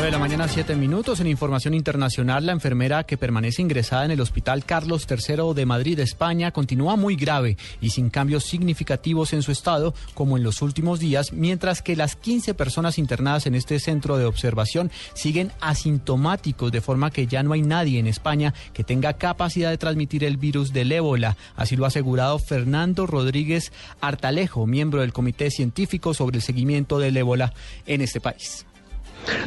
[0.00, 1.20] 9 de la mañana, 7 minutos.
[1.20, 6.00] En información internacional, la enfermera que permanece ingresada en el Hospital Carlos III de Madrid,
[6.00, 11.00] España, continúa muy grave y sin cambios significativos en su estado, como en los últimos
[11.00, 16.80] días, mientras que las 15 personas internadas en este centro de observación siguen asintomáticos, de
[16.80, 20.72] forma que ya no hay nadie en España que tenga capacidad de transmitir el virus
[20.72, 21.36] del ébola.
[21.56, 23.70] Así lo ha asegurado Fernando Rodríguez
[24.00, 27.52] Artalejo, miembro del Comité Científico sobre el Seguimiento del ébola
[27.84, 28.64] en este país.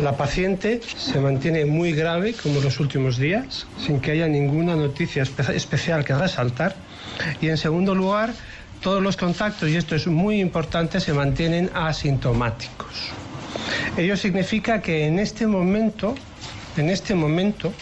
[0.00, 5.22] La paciente se mantiene muy grave como los últimos días, sin que haya ninguna noticia
[5.22, 6.76] espe especial que resaltar.
[7.40, 8.32] Y en segundo lugar,
[8.80, 13.10] todos los contactos, y esto es muy importante, se mantienen asintomáticos.
[13.96, 16.14] Ello significa que en este momento,
[16.76, 17.72] en este momento,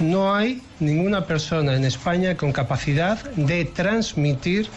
[0.00, 4.68] no hay ninguna persona en España con capacidad de transmitir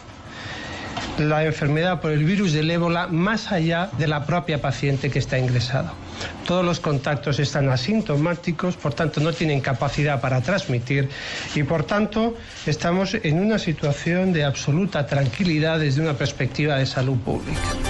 [1.19, 5.37] la enfermedad por el virus del ébola más allá de la propia paciente que está
[5.37, 5.93] ingresada.
[6.45, 11.09] Todos los contactos están asintomáticos, por tanto no tienen capacidad para transmitir
[11.55, 17.17] y por tanto estamos en una situación de absoluta tranquilidad desde una perspectiva de salud
[17.17, 17.88] pública.